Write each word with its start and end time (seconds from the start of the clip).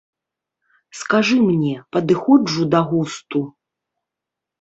Скажы 1.01 1.35
мне, 1.49 1.73
падыходжу 1.97 2.61
да 2.73 2.79
густу? 2.91 3.39